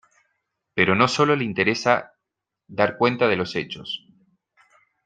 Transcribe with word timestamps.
Pero 0.73 0.95
no 0.95 1.07
sólo 1.07 1.35
le 1.35 1.43
interesa 1.45 2.13
dar 2.67 2.97
cuenta 2.97 3.27
de 3.27 3.35
los 3.35 3.55
hechos. 3.55 4.03